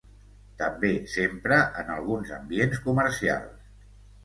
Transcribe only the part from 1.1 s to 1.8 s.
s'empra